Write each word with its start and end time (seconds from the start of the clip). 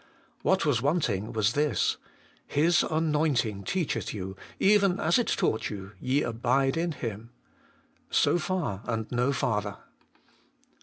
What 0.41 0.65
was 0.65 0.81
wanting 0.81 1.31
was 1.31 1.53
this: 1.53 1.97
'His 2.47 2.81
anointing 2.81 3.63
teacheth 3.65 4.15
you; 4.15 4.35
even 4.59 4.99
as 4.99 5.19
it 5.19 5.27
taught 5.27 5.69
you, 5.69 5.91
ye 5.99 6.23
abide 6.23 6.75
in 6.75 6.91
him;' 6.93 7.29
so 8.09 8.39
far, 8.39 8.81
and 8.85 9.05
no 9.11 9.31
farther. 9.31 9.77